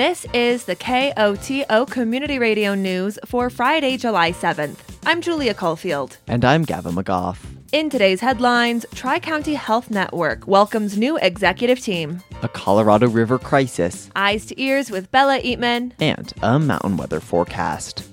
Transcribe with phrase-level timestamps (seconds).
[0.00, 4.78] This is the KOTO Community Radio News for Friday, July 7th.
[5.04, 6.16] I'm Julia Caulfield.
[6.26, 7.36] And I'm Gavin McGough.
[7.70, 14.08] In today's headlines, Tri County Health Network welcomes new executive team, A Colorado River crisis,
[14.16, 18.08] Eyes to Ears with Bella Eatman, and a mountain weather forecast.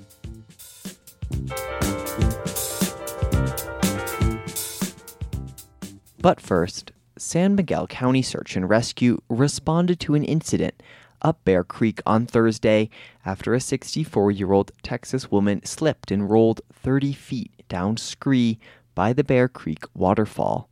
[6.20, 10.84] But first, San Miguel County Search and Rescue responded to an incident
[11.22, 12.90] up Bear Creek on Thursday
[13.26, 18.60] after a 64 year old Texas woman slipped and rolled 30 feet down Scree
[18.96, 20.70] by the Bear Creek waterfall.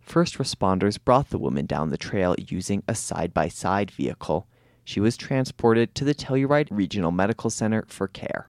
[0.00, 4.46] First responders brought the woman down the trail using a side by side vehicle.
[4.84, 8.48] She was transported to the Telluride Regional Medical Center for care.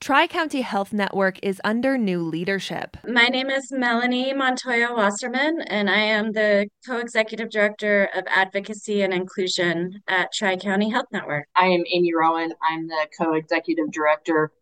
[0.00, 2.96] Tri County Health Network is under new leadership.
[3.04, 9.02] My name is Melanie Montoya Wasserman, and I am the co executive director of advocacy
[9.02, 11.48] and inclusion at Tri County Health Network.
[11.56, 12.52] I am Amy Rowan.
[12.62, 14.52] I'm the co executive director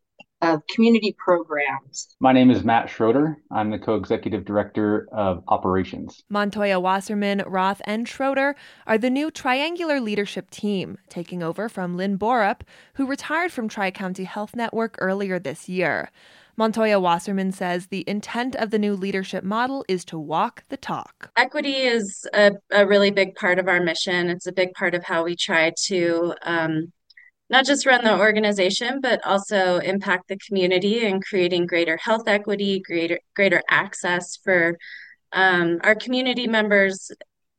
[0.42, 2.16] of community programs.
[2.20, 3.38] My name is Matt Schroeder.
[3.50, 6.24] I'm the co executive director of operations.
[6.28, 8.54] Montoya Wasserman, Roth, and Schroeder
[8.86, 12.62] are the new triangular leadership team, taking over from Lynn Borup,
[12.94, 16.10] who retired from Tri County Health Network earlier this year.
[16.58, 21.30] Montoya Wasserman says the intent of the new leadership model is to walk the talk.
[21.36, 24.30] Equity is a, a really big part of our mission.
[24.30, 26.92] It's a big part of how we try to um,
[27.48, 32.80] not just run the organization, but also impact the community and creating greater health equity,
[32.80, 34.78] greater greater access for
[35.32, 37.10] um, our community members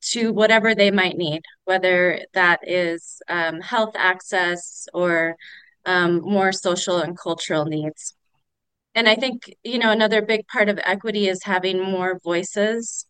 [0.01, 5.35] to whatever they might need, whether that is um, health access or
[5.85, 8.13] um, more social and cultural needs.
[8.95, 13.05] And I think, you know, another big part of equity is having more voices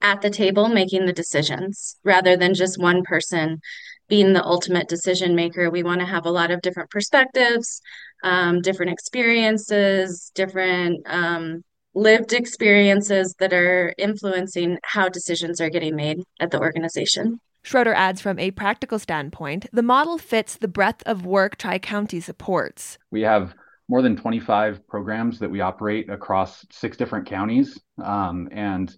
[0.00, 3.60] at the table making the decisions rather than just one person
[4.08, 5.70] being the ultimate decision maker.
[5.70, 7.80] We want to have a lot of different perspectives,
[8.24, 11.62] um, different experiences, different um,
[11.94, 17.40] lived experiences that are influencing how decisions are getting made at the organization.
[17.62, 22.20] Schroeder adds from a practical standpoint, the model fits the breadth of work Tri County
[22.20, 22.98] supports.
[23.10, 23.54] We have
[23.88, 27.78] more than 25 programs that we operate across six different counties.
[28.02, 28.94] Um, and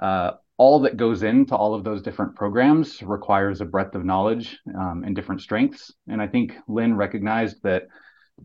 [0.00, 4.58] uh, all that goes into all of those different programs requires a breadth of knowledge
[4.78, 5.92] um, and different strengths.
[6.08, 7.88] And I think Lynn recognized that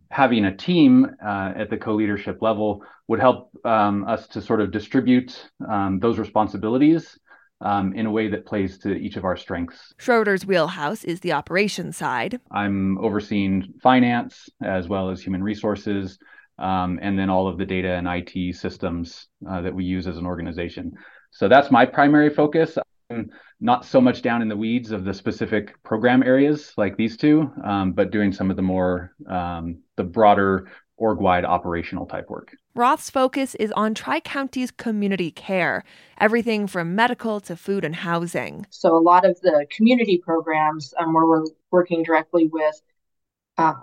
[0.09, 4.71] having a team uh, at the co-leadership level would help um, us to sort of
[4.71, 7.17] distribute um, those responsibilities
[7.61, 9.93] um, in a way that plays to each of our strengths.
[9.97, 12.39] Schroeder's wheelhouse is the operations side.
[12.51, 16.17] I'm overseeing finance as well as human resources,
[16.57, 20.17] um, and then all of the data and IT systems uh, that we use as
[20.17, 20.93] an organization.
[21.31, 22.77] So that's my primary focus.
[23.09, 27.17] I'm not so much down in the weeds of the specific program areas like these
[27.17, 32.55] two, um, but doing some of the more um, the broader org-wide operational type work.
[32.75, 35.83] Roth's focus is on Tri County's community care,
[36.19, 38.65] everything from medical to food and housing.
[38.69, 42.81] So a lot of the community programs um, where we're working directly with
[43.57, 43.73] uh,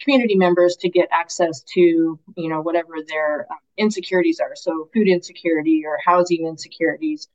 [0.00, 5.08] community members to get access to you know whatever their um, insecurities are so food
[5.08, 7.28] insecurity or housing insecurities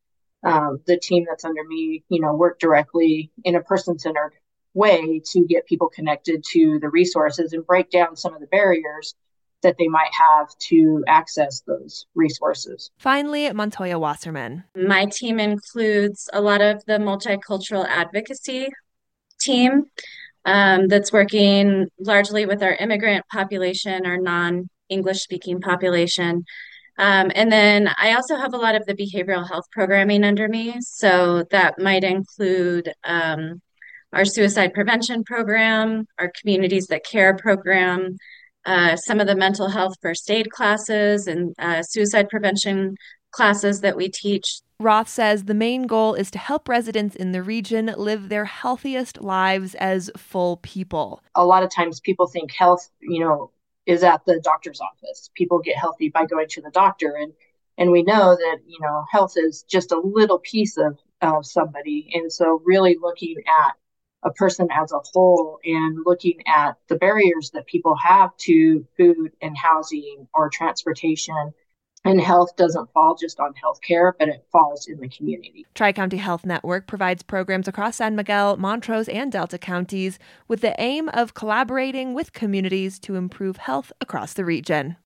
[0.43, 4.33] um, the team that's under me you know work directly in a person-centered
[4.73, 9.15] way to get people connected to the resources and break down some of the barriers
[9.63, 12.91] that they might have to access those resources.
[12.99, 14.63] Finally, Montoya Wasserman.
[14.75, 18.67] My team includes a lot of the multicultural advocacy
[19.39, 19.85] team
[20.45, 26.43] um, that's working largely with our immigrant population, our non English speaking population.
[26.97, 30.75] Um, and then I also have a lot of the behavioral health programming under me.
[30.79, 33.61] So that might include um,
[34.13, 38.15] our suicide prevention program, our communities that care program,
[38.65, 42.95] uh, some of the mental health first aid classes, and uh, suicide prevention
[43.35, 44.61] classes that we teach.
[44.79, 49.21] Roth says the main goal is to help residents in the region live their healthiest
[49.21, 51.21] lives as full people.
[51.35, 53.51] A lot of times people think health, you know,
[53.85, 55.29] is at the doctor's office.
[55.35, 57.33] People get healthy by going to the doctor and
[57.77, 62.09] and we know that, you know, health is just a little piece of of somebody.
[62.13, 63.73] And so really looking at
[64.23, 69.31] a person as a whole and looking at the barriers that people have to food
[69.41, 71.53] and housing or transportation
[72.05, 75.65] and health doesn't fall just on healthcare, but it falls in the community.
[75.73, 80.79] Tri County Health Network provides programs across San Miguel, Montrose, and Delta counties with the
[80.79, 84.97] aim of collaborating with communities to improve health across the region.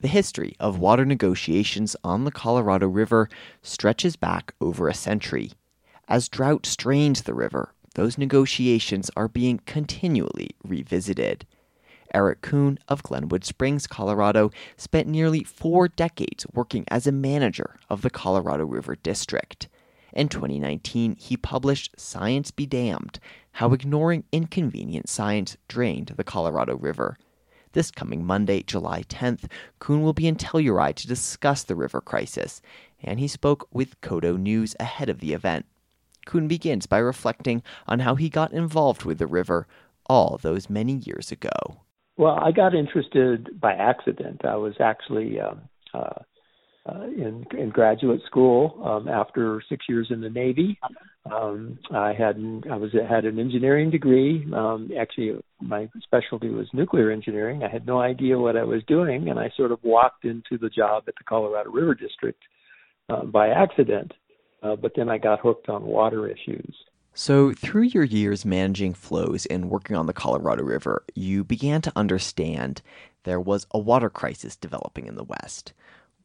[0.00, 3.28] The history of water negotiations on the Colorado River
[3.62, 5.52] stretches back over a century.
[6.08, 11.46] As drought strains the river, those negotiations are being continually revisited.
[12.14, 18.02] Eric Kuhn of Glenwood Springs, Colorado, spent nearly four decades working as a manager of
[18.02, 19.68] the Colorado River District.
[20.12, 23.20] In 2019, he published Science Be Damned
[23.52, 27.16] How Ignoring Inconvenient Science Drained the Colorado River.
[27.72, 29.44] This coming Monday, July 10th,
[29.78, 32.60] Kuhn will be in Telluride to discuss the river crisis,
[33.00, 35.66] and he spoke with KOTO News ahead of the event.
[36.26, 39.68] Kuhn begins by reflecting on how he got involved with the river
[40.06, 41.50] all those many years ago.
[42.20, 44.42] Well, I got interested by accident.
[44.44, 45.62] I was actually um,
[45.94, 46.20] uh,
[46.84, 50.78] uh, in in graduate school um, after six years in the Navy.
[51.32, 52.36] Um, I had
[52.70, 54.46] I was had an engineering degree.
[54.54, 57.62] Um, actually, my specialty was nuclear engineering.
[57.62, 60.68] I had no idea what I was doing, and I sort of walked into the
[60.68, 62.42] job at the Colorado River District
[63.08, 64.12] uh, by accident.
[64.62, 66.76] Uh, but then I got hooked on water issues.
[67.12, 71.92] So, through your years managing flows and working on the Colorado River, you began to
[71.96, 72.82] understand
[73.24, 75.72] there was a water crisis developing in the West.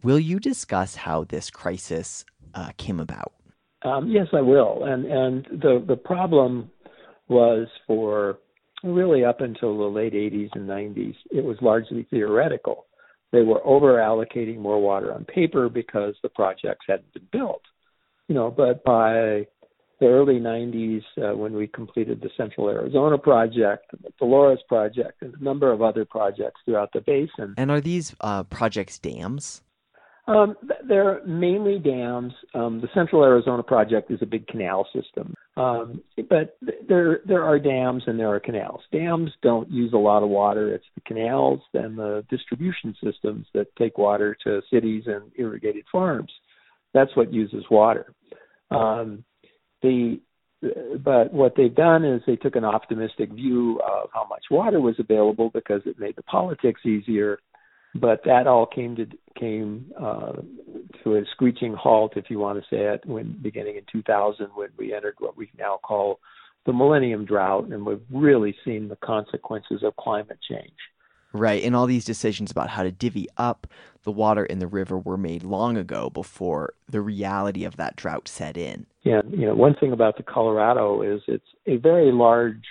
[0.04, 2.24] Will you discuss how this crisis
[2.54, 3.34] uh, came about?
[3.84, 4.84] Um, yes, I will.
[4.84, 6.70] And and the the problem
[7.28, 8.38] was for
[8.84, 12.86] really up until the late 80s and 90s, it was largely theoretical.
[13.32, 17.64] They were over allocating more water on paper because the projects hadn't been built.
[18.28, 19.48] You know, but by
[20.00, 25.34] the early 90s uh, when we completed the Central Arizona project, the Dolores project, and
[25.34, 27.54] a number of other projects throughout the basin.
[27.58, 29.62] And are these uh, projects dams?
[30.28, 30.56] Um,
[30.88, 32.34] they're mainly dams.
[32.56, 36.58] Um, the Central Arizona project is a big canal system, um, but
[36.88, 38.82] there there are dams and there are canals.
[38.92, 40.74] Dams don't use a lot of water.
[40.74, 46.32] It's the canals and the distribution systems that take water to cities and irrigated farms.
[46.96, 48.12] That's what uses water.
[48.72, 49.24] Um,
[49.86, 50.20] the
[51.04, 54.96] but what they've done is they took an optimistic view of how much water was
[54.98, 57.38] available because it made the politics easier.
[57.94, 59.06] But that all came to
[59.40, 60.34] came uh,
[61.04, 64.70] to a screeching halt, if you want to say it, when beginning in 2000, when
[64.78, 66.20] we entered what we now call
[66.66, 70.74] the Millennium Drought, and we've really seen the consequences of climate change.
[71.38, 73.68] Right, and all these decisions about how to divvy up
[74.04, 78.30] the water in the river were made long ago before the reality of that drought
[78.30, 78.86] set in.
[79.04, 82.64] Yeah, you know, one thing about the Colorado is it's a very large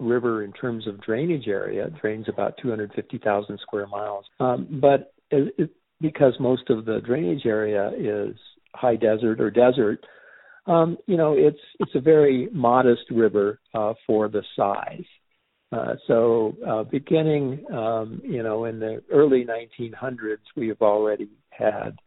[0.00, 1.86] river in terms of drainage area.
[1.86, 4.24] It drains about 250,000 square miles.
[4.40, 5.70] Um, but it, it,
[6.00, 8.34] because most of the drainage area is
[8.74, 10.04] high desert or desert,
[10.66, 15.04] um, you know, it's it's a very modest river uh, for the size.
[15.74, 21.98] Uh, so uh, beginning, um, you know, in the early 1900s, we have already had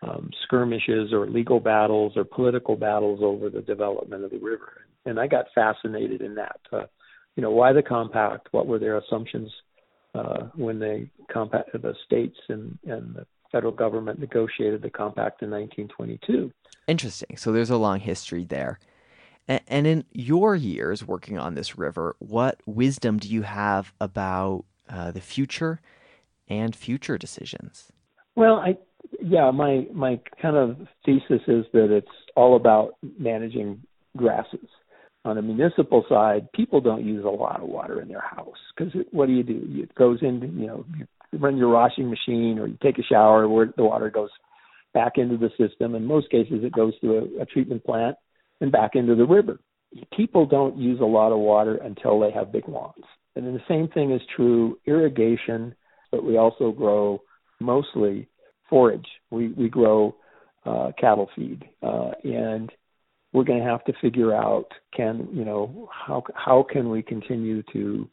[0.00, 5.20] um, skirmishes or legal battles or political battles over the development of the river, and
[5.20, 6.60] I got fascinated in that.
[6.72, 6.84] Uh,
[7.36, 8.48] you know, why the compact?
[8.52, 9.52] What were their assumptions
[10.14, 15.50] uh, when they compact the states and and the federal government negotiated the compact in
[15.50, 16.50] 1922?
[16.86, 17.36] Interesting.
[17.36, 18.78] So there's a long history there.
[19.50, 25.10] And in your years working on this river, what wisdom do you have about uh,
[25.10, 25.80] the future
[26.48, 27.90] and future decisions?
[28.36, 28.76] Well, I
[29.20, 33.82] yeah, my my kind of thesis is that it's all about managing
[34.16, 34.68] grasses.
[35.24, 38.94] On a municipal side, people don't use a lot of water in their house because
[39.10, 39.60] what do you do?
[39.82, 41.06] It goes into you know you
[41.40, 44.30] run your washing machine or you take a shower where the water goes
[44.94, 45.96] back into the system.
[45.96, 48.16] In most cases, it goes through a, a treatment plant
[48.60, 49.58] and back into the river.
[50.16, 53.04] People don't use a lot of water until they have big lawns.
[53.34, 55.74] And then the same thing is true irrigation,
[56.10, 57.22] but we also grow
[57.60, 58.28] mostly
[58.68, 59.06] forage.
[59.30, 60.16] We we grow
[60.64, 62.70] uh, cattle feed, uh, and
[63.32, 67.62] we're going to have to figure out can you know how how can we continue
[67.72, 68.08] to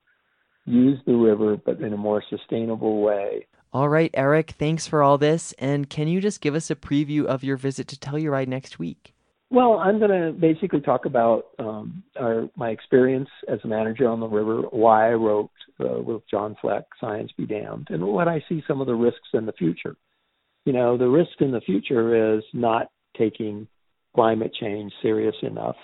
[0.65, 3.47] use the river but in a more sustainable way.
[3.73, 5.53] All right, Eric, thanks for all this.
[5.59, 9.13] And can you just give us a preview of your visit to Telluride next week?
[9.49, 14.19] Well, I'm going to basically talk about um, our, my experience as a manager on
[14.19, 18.43] the river, why I wrote uh, with John Fleck, Science Be Damned, and what I
[18.49, 19.95] see some of the risks in the future.
[20.65, 22.87] You know, the risk in the future is not
[23.17, 23.67] taking
[24.13, 25.77] climate change serious enough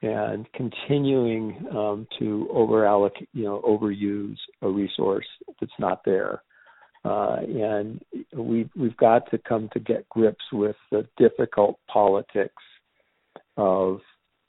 [0.00, 5.26] and continuing um, to over you know, overuse a resource
[5.60, 6.42] that's not there.
[7.04, 8.00] Uh, and
[8.34, 12.62] we've we've got to come to get grips with the difficult politics
[13.58, 14.00] of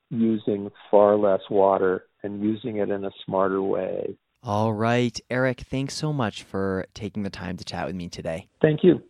[0.10, 4.16] using far less water and using it in a smarter way.
[4.42, 8.48] All right, Eric, thanks so much for taking the time to chat with me today.
[8.62, 9.04] Thank you.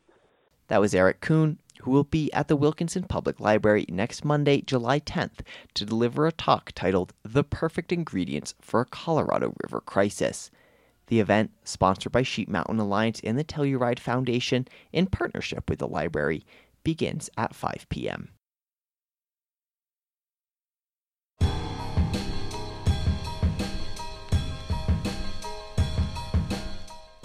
[0.69, 4.99] That was Eric Kuhn, who will be at the Wilkinson Public Library next Monday, July
[4.99, 5.41] 10th,
[5.75, 10.49] to deliver a talk titled The Perfect Ingredients for a Colorado River Crisis.
[11.07, 15.87] The event, sponsored by Sheep Mountain Alliance and the Telluride Foundation in partnership with the
[15.87, 16.45] library,
[16.83, 18.29] begins at 5 p.m.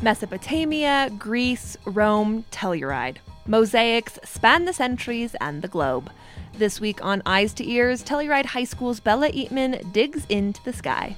[0.04, 3.16] Mesopotamia, Greece, Rome, Telluride.
[3.46, 6.10] Mosaics span the centuries and the globe.
[6.58, 11.16] This week on Eyes to Ears, Telluride High School's Bella Eatman digs into the sky.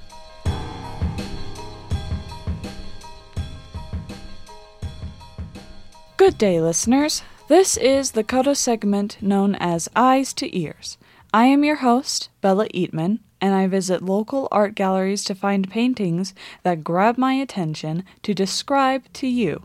[6.17, 7.25] Good day, listeners.
[7.49, 10.97] This is the KOTO segment known as Eyes to Ears.
[11.35, 16.35] I am your host, Bella Eatman, and I visit local art galleries to find paintings
[16.63, 19.63] that grab my attention to describe to you.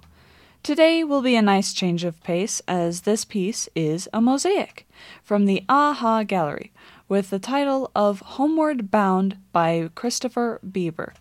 [0.63, 4.85] Today will be a nice change of pace as this piece is a mosaic
[5.23, 6.71] from the AHA Gallery
[7.09, 11.13] with the title of Homeward Bound by Christopher Bieber.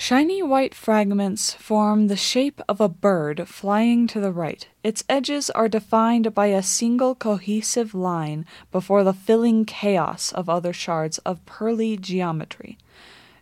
[0.00, 4.64] Shiny white fragments form the shape of a bird flying to the right.
[4.84, 10.72] Its edges are defined by a single cohesive line before the filling chaos of other
[10.72, 12.78] shards of pearly geometry.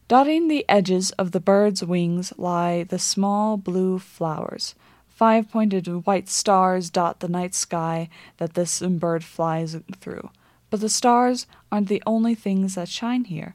[0.08, 4.74] Dotting the edges of the bird's wings lie the small blue flowers.
[5.08, 8.08] Five pointed white stars dot the night sky
[8.38, 10.30] that this bird flies through.
[10.70, 13.54] But the stars aren't the only things that shine here.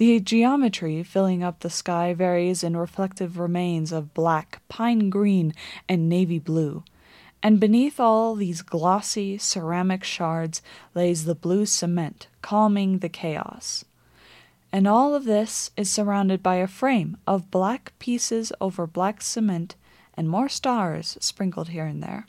[0.00, 5.52] The geometry filling up the sky varies in reflective remains of black, pine green,
[5.90, 6.84] and navy blue.
[7.42, 10.62] And beneath all these glossy ceramic shards
[10.94, 13.84] lays the blue cement, calming the chaos.
[14.72, 19.76] And all of this is surrounded by a frame of black pieces over black cement
[20.14, 22.26] and more stars sprinkled here and there.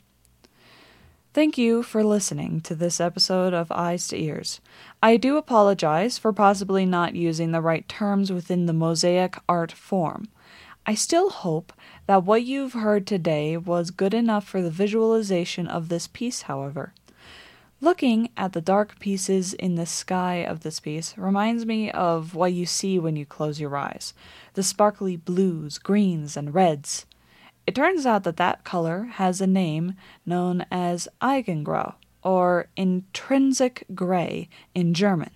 [1.34, 4.60] Thank you for listening to this episode of Eyes to Ears.
[5.02, 10.28] I do apologize for possibly not using the right terms within the mosaic art form.
[10.84, 11.72] I still hope
[12.06, 16.92] that what you've heard today was good enough for the visualization of this piece, however.
[17.80, 22.52] Looking at the dark pieces in the sky of this piece reminds me of what
[22.52, 24.12] you see when you close your eyes
[24.52, 27.06] the sparkly blues, greens, and reds.
[27.66, 29.94] It turns out that that color has a name
[30.26, 35.30] known as Eigengrau, or intrinsic gray in German.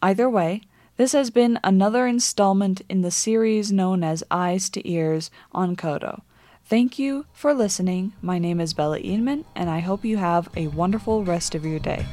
[0.00, 0.62] Either way,
[0.96, 6.22] this has been another installment in the series known as Eyes to Ears on KOTO.
[6.64, 8.12] Thank you for listening.
[8.22, 11.78] My name is Bella Eatman, and I hope you have a wonderful rest of your
[11.78, 12.06] day.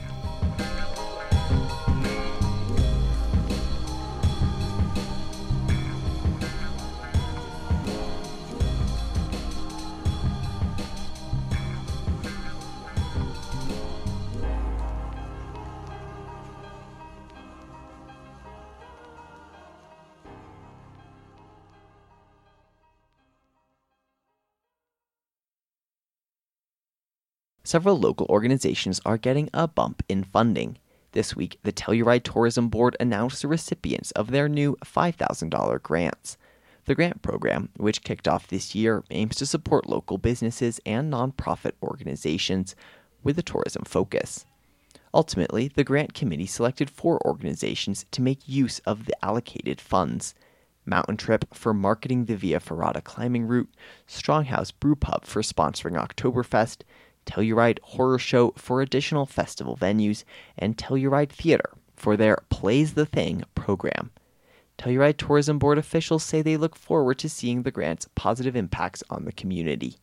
[27.69, 30.79] Several local organizations are getting a bump in funding.
[31.11, 36.35] This week, the Telluride Tourism Board announced the recipients of their new $5,000 grants.
[36.85, 41.73] The grant program, which kicked off this year, aims to support local businesses and nonprofit
[41.83, 42.75] organizations
[43.21, 44.47] with a tourism focus.
[45.13, 50.33] Ultimately, the grant committee selected four organizations to make use of the allocated funds.
[50.87, 53.69] Mountain Trip for marketing the Via Ferrata climbing route,
[54.07, 56.81] Stronghouse Brew Pub for sponsoring Oktoberfest,
[57.29, 60.23] Telluride Horror Show for additional festival venues,
[60.57, 64.09] and Telluride Theater for their Plays the Thing program.
[64.79, 69.25] Telluride Tourism Board officials say they look forward to seeing the grant's positive impacts on
[69.25, 69.97] the community.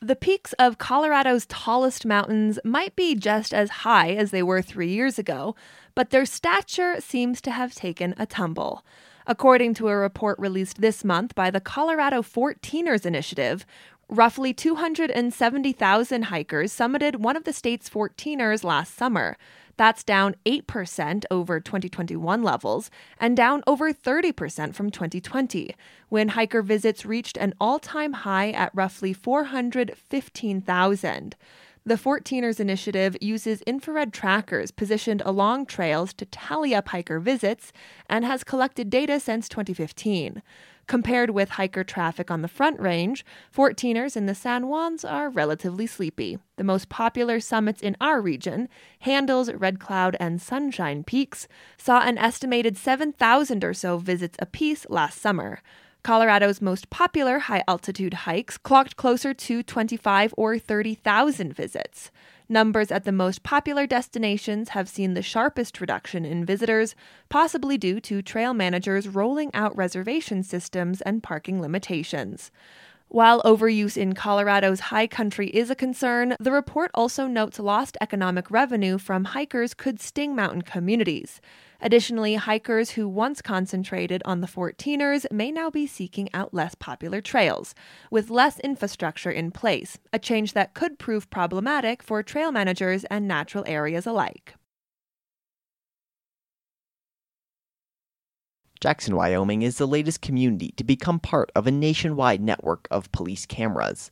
[0.00, 4.90] The peaks of Colorado's tallest mountains might be just as high as they were three
[4.90, 5.56] years ago,
[5.94, 8.84] but their stature seems to have taken a tumble.
[9.26, 13.64] According to a report released this month by the Colorado 14ers Initiative,
[14.10, 19.38] roughly 270,000 hikers summited one of the state's 14ers last summer.
[19.78, 25.74] That's down 8% over 2021 levels and down over 30% from 2020,
[26.10, 31.36] when hiker visits reached an all time high at roughly 415,000.
[31.86, 37.74] The 14ers initiative uses infrared trackers positioned along trails to tally up hiker visits
[38.08, 40.42] and has collected data since 2015.
[40.86, 43.22] Compared with hiker traffic on the Front Range,
[43.54, 46.38] 14ers in the San Juans are relatively sleepy.
[46.56, 52.16] The most popular summits in our region, Handies, Red Cloud, and Sunshine Peaks, saw an
[52.16, 55.60] estimated 7,000 or so visits apiece last summer.
[56.04, 62.10] Colorado's most popular high altitude hikes clocked closer to 25 or 30,000 visits.
[62.46, 66.94] Numbers at the most popular destinations have seen the sharpest reduction in visitors,
[67.30, 72.50] possibly due to trail managers rolling out reservation systems and parking limitations.
[73.08, 78.50] While overuse in Colorado's high country is a concern, the report also notes lost economic
[78.50, 81.40] revenue from hikers could sting mountain communities.
[81.80, 87.20] Additionally, hikers who once concentrated on the 14ers may now be seeking out less popular
[87.20, 87.74] trails,
[88.10, 93.28] with less infrastructure in place, a change that could prove problematic for trail managers and
[93.28, 94.54] natural areas alike.
[98.80, 103.46] Jackson, Wyoming is the latest community to become part of a nationwide network of police
[103.46, 104.10] cameras.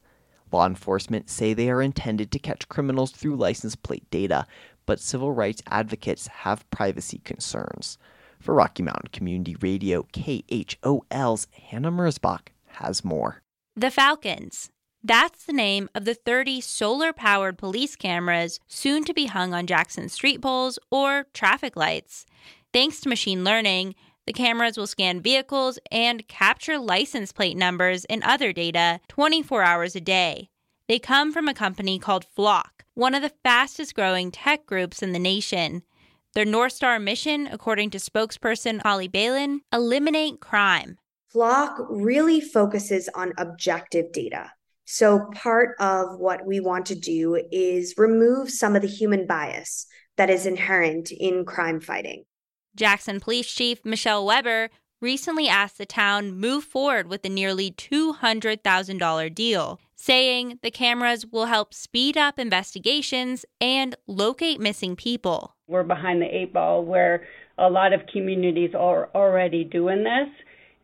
[0.50, 4.46] Law enforcement say they are intended to catch criminals through license plate data,
[4.92, 7.96] but civil rights advocates have privacy concerns.
[8.38, 13.40] For Rocky Mountain Community Radio, KHOL's Hannah Merzbach has more.
[13.74, 14.68] The Falcons.
[15.02, 19.66] That's the name of the 30 solar powered police cameras soon to be hung on
[19.66, 22.26] Jackson street poles or traffic lights.
[22.70, 23.94] Thanks to machine learning,
[24.26, 29.96] the cameras will scan vehicles and capture license plate numbers and other data 24 hours
[29.96, 30.50] a day.
[30.92, 35.12] They come from a company called Flock, one of the fastest growing tech groups in
[35.12, 35.84] the nation.
[36.34, 40.98] Their North Star mission, according to spokesperson Holly Beilin, eliminate crime.
[41.28, 44.52] Flock really focuses on objective data.
[44.84, 49.86] So, part of what we want to do is remove some of the human bias
[50.18, 52.24] that is inherent in crime fighting.
[52.76, 54.68] Jackson Police Chief Michelle Weber
[55.02, 61.46] recently asked the town move forward with a nearly $200,000 deal, saying the cameras will
[61.46, 65.56] help speed up investigations and locate missing people.
[65.66, 67.26] We're behind the eight ball where
[67.58, 70.28] a lot of communities are already doing this.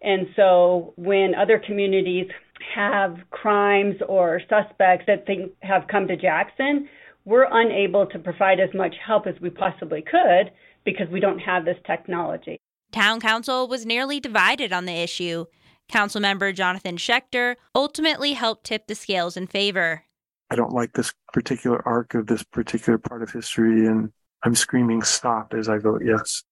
[0.03, 2.27] And so when other communities
[2.75, 6.89] have crimes or suspects that they have come to Jackson,
[7.25, 10.51] we're unable to provide as much help as we possibly could
[10.85, 12.58] because we don't have this technology.
[12.93, 15.45] Town council was nearly divided on the issue.
[15.91, 20.05] Councilmember Jonathan Schechter ultimately helped tip the scales in favor.
[20.51, 25.03] I don't like this particular arc of this particular part of history, and I'm screaming
[25.03, 26.43] stop as I vote yes.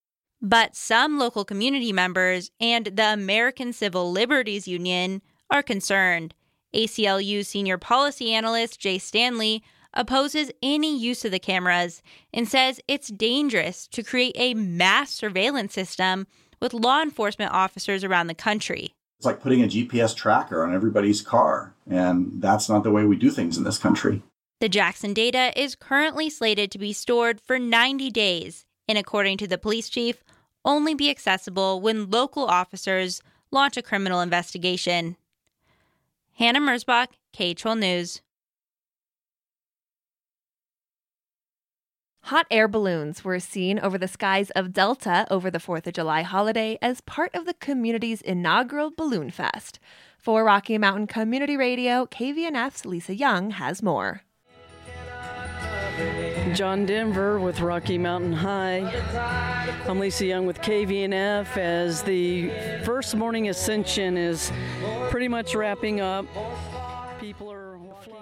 [0.43, 6.35] But some local community members and the American Civil Liberties Union are concerned.
[6.75, 9.63] ACLU senior policy analyst Jay Stanley
[9.95, 15.73] opposes any use of the cameras and says it's dangerous to create a mass surveillance
[15.73, 16.27] system
[16.61, 18.95] with law enforcement officers around the country.
[19.19, 23.17] It's like putting a GPS tracker on everybody's car, and that's not the way we
[23.17, 24.23] do things in this country.
[24.61, 29.47] The Jackson data is currently slated to be stored for 90 days, and according to
[29.47, 30.23] the police chief,
[30.65, 35.17] only be accessible when local officers launch a criminal investigation.
[36.35, 38.21] Hannah Merzbach, KHOL News.
[42.27, 46.23] Hot air balloons were seen over the skies of Delta over the 4th of July
[46.23, 49.79] holiday as part of the community's inaugural Balloon Fest.
[50.19, 54.23] For Rocky Mountain Community Radio, KVNF's Lisa Young has more.
[56.53, 58.81] John Denver with Rocky Mountain High.
[59.87, 62.51] I'm Lisa Young with KVNF as the
[62.83, 64.51] first morning ascension is
[65.11, 66.27] pretty much wrapping up.
[67.21, 67.66] People are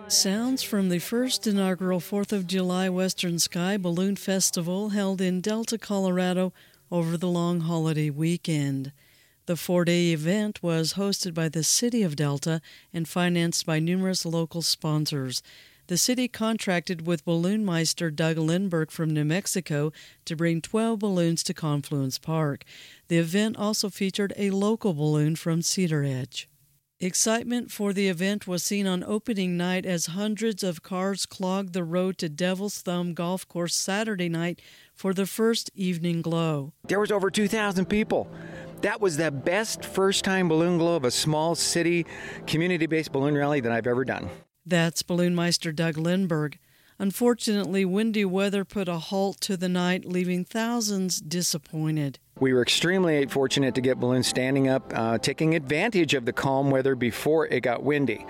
[0.09, 5.79] Sounds from the first inaugural 4th of July Western Sky Balloon Festival held in Delta,
[5.79, 6.53] Colorado
[6.91, 8.93] over the long holiday weekend.
[9.47, 12.61] The four day event was hosted by the City of Delta
[12.93, 15.43] and financed by numerous local sponsors.
[15.87, 19.93] The city contracted with balloonmeister Doug Lindberg from New Mexico
[20.25, 22.65] to bring 12 balloons to Confluence Park.
[23.09, 26.47] The event also featured a local balloon from Cedaredge.
[27.05, 31.85] Excitement for the event was seen on opening night as hundreds of cars clogged the
[31.85, 34.63] road to Devil's Thumb Golf Course Saturday night
[34.95, 36.73] for the first evening glow.
[36.89, 38.27] There was over 2,000 people.
[38.81, 42.07] That was the best first time balloon glow of a small city
[42.47, 44.31] community based balloon rally that I've ever done.
[44.65, 46.55] That's Balloonmeister Doug Lindberg.
[46.99, 52.19] Unfortunately, windy weather put a halt to the night, leaving thousands disappointed.
[52.39, 56.71] We were extremely fortunate to get balloons standing up, uh, taking advantage of the calm
[56.71, 58.27] weather before it got windy.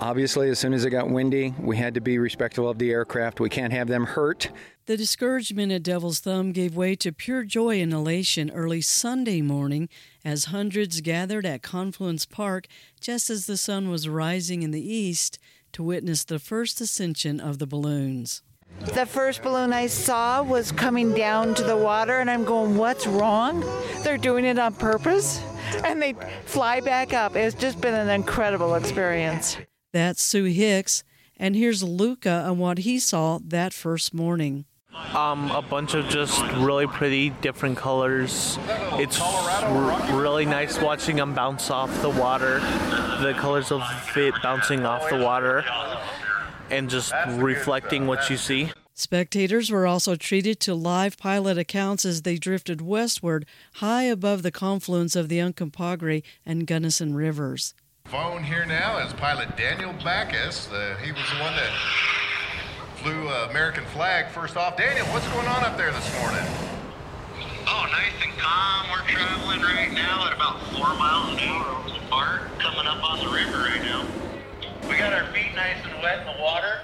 [0.00, 3.40] Obviously, as soon as it got windy, we had to be respectful of the aircraft.
[3.40, 4.50] We can't have them hurt.
[4.86, 9.88] The discouragement at Devil's Thumb gave way to pure joy and elation early Sunday morning
[10.24, 12.68] as hundreds gathered at Confluence Park
[13.00, 15.38] just as the sun was rising in the east
[15.72, 18.42] to witness the first ascension of the balloons.
[18.80, 23.06] The first balloon I saw was coming down to the water, and I'm going, What's
[23.06, 23.64] wrong?
[24.04, 25.42] They're doing it on purpose?
[25.84, 27.34] And they fly back up.
[27.34, 29.56] It's just been an incredible experience.
[29.92, 31.02] That's Sue Hicks,
[31.36, 34.64] and here's Luca on what he saw that first morning.
[35.14, 38.58] Um, a bunch of just really pretty different colors.
[38.92, 42.60] It's r- really nice watching them bounce off the water,
[43.20, 43.82] the colors of
[44.16, 45.64] it bouncing off the water,
[46.70, 48.70] and just reflecting what you see.
[48.94, 54.50] Spectators were also treated to live pilot accounts as they drifted westward, high above the
[54.50, 57.74] confluence of the Uncompahgre and Gunnison rivers.
[58.06, 60.70] Phone here now is pilot Daniel Backus.
[60.72, 61.70] Uh, he was the one that
[63.02, 64.76] flew uh, American flag first off.
[64.76, 66.44] Daniel, what's going on up there this morning?
[67.68, 68.86] Oh, nice and calm.
[68.90, 73.02] We're traveling right now at about four miles an hour over the park, coming up
[73.08, 74.04] on the river right now.
[74.88, 76.80] We got our feet nice and wet in the water.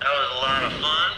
[0.00, 1.12] That was a lot of fun.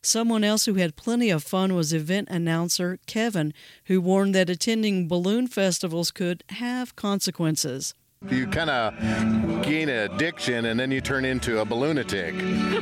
[0.00, 3.52] Someone else who had plenty of fun was event announcer Kevin,
[3.86, 7.92] who warned that attending balloon festivals could have consequences.
[8.28, 12.34] You kind of gain an addiction and then you turn into a balloonatic.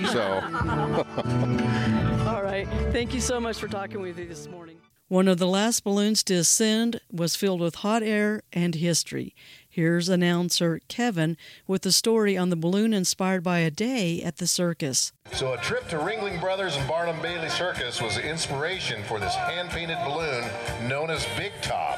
[0.09, 0.23] So.
[2.29, 2.67] All right.
[2.93, 4.79] Thank you so much for talking with me this morning.
[5.09, 9.35] One of the last balloons to ascend was filled with hot air and history.
[9.69, 14.47] Here's announcer Kevin with a story on the balloon inspired by a day at the
[14.47, 15.13] circus.
[15.33, 19.35] So, a trip to Ringling Brothers and Barnum Bailey Circus was the inspiration for this
[19.35, 20.45] hand painted balloon
[20.89, 21.94] known as Big Top.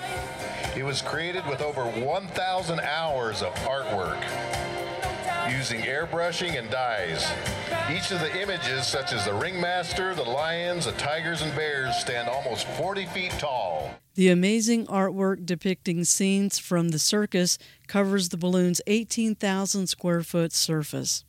[0.77, 4.23] It was created with over 1,000 hours of artwork
[5.51, 7.27] using airbrushing and dyes.
[7.91, 12.29] Each of the images, such as the ringmaster, the lions, the tigers, and bears, stand
[12.29, 13.91] almost 40 feet tall.
[14.17, 21.25] The amazing artwork depicting scenes from the circus covers the balloon's 18,000 square foot surface.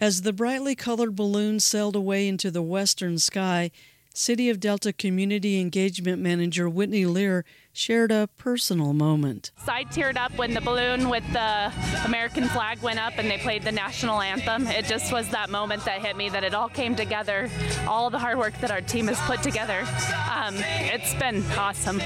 [0.00, 3.70] As the brightly colored balloon sailed away into the western sky,
[4.14, 7.44] City of Delta Community Engagement Manager Whitney Lear
[7.78, 9.52] shared a personal moment.
[9.64, 11.72] So I teared up when the balloon with the
[12.04, 14.66] American flag went up and they played the national anthem.
[14.66, 17.48] It just was that moment that hit me that it all came together,
[17.86, 19.86] all the hard work that our team has put together.
[20.34, 22.02] Um, it's been awesome.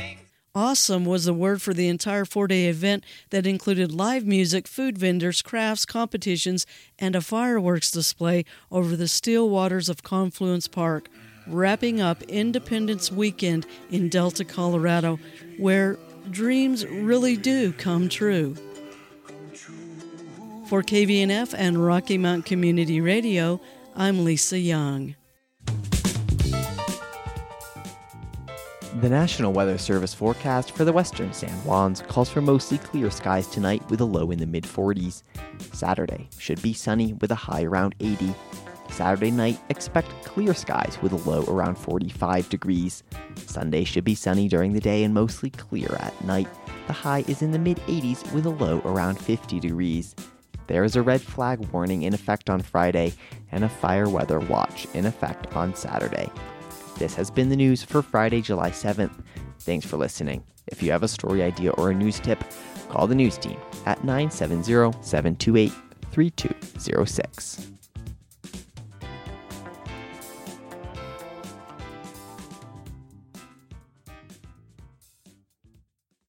[0.55, 4.99] Awesome was the word for the entire four day event that included live music, food
[4.99, 6.67] vendors, crafts, competitions,
[6.99, 11.09] and a fireworks display over the still waters of Confluence Park
[11.47, 15.19] wrapping up Independence Weekend in Delta, Colorado,
[15.59, 15.99] where
[16.31, 18.55] dreams really do come true.
[20.67, 23.61] For KVNF and Rocky Mount Community Radio,
[23.95, 25.15] I'm Lisa Young.
[29.01, 33.49] The National Weather Service forecast for the western San Juans calls for mostly clear skies
[33.49, 35.25] tonight with a low in the mid 40s.
[35.73, 38.33] Saturday should be sunny with a high around 80.
[38.93, 43.03] Saturday night, expect clear skies with a low around 45 degrees.
[43.37, 46.49] Sunday should be sunny during the day and mostly clear at night.
[46.87, 50.15] The high is in the mid 80s with a low around 50 degrees.
[50.67, 53.15] There is a red flag warning in effect on Friday
[53.51, 56.31] and a fire weather watch in effect on Saturday.
[56.99, 59.23] This has been the news for Friday, July 7th.
[59.61, 60.45] Thanks for listening.
[60.67, 62.45] If you have a story idea or a news tip,
[62.89, 65.73] call the news team at 970 728
[66.13, 67.72] 3206.